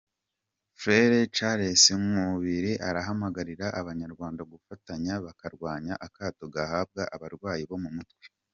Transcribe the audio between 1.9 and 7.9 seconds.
Nkubiri arahamagarira abanyarwanda gufatanya bakarwanya akato gahabwa abarwayi bo